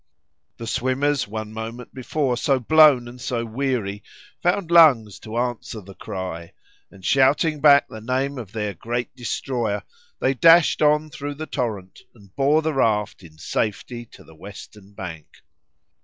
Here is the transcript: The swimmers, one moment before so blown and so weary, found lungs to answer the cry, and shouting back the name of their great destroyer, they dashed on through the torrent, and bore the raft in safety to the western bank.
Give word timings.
The 0.57 0.65
swimmers, 0.65 1.27
one 1.27 1.53
moment 1.53 1.93
before 1.93 2.35
so 2.35 2.59
blown 2.59 3.07
and 3.07 3.21
so 3.21 3.45
weary, 3.45 4.01
found 4.41 4.71
lungs 4.71 5.19
to 5.19 5.37
answer 5.37 5.79
the 5.79 5.93
cry, 5.93 6.53
and 6.89 7.05
shouting 7.05 7.59
back 7.61 7.87
the 7.87 8.01
name 8.01 8.39
of 8.39 8.51
their 8.51 8.73
great 8.73 9.15
destroyer, 9.15 9.83
they 10.19 10.33
dashed 10.33 10.81
on 10.81 11.11
through 11.11 11.35
the 11.35 11.45
torrent, 11.45 12.01
and 12.15 12.35
bore 12.35 12.63
the 12.63 12.73
raft 12.73 13.21
in 13.21 13.37
safety 13.37 14.03
to 14.07 14.23
the 14.23 14.33
western 14.33 14.93
bank. 14.93 15.43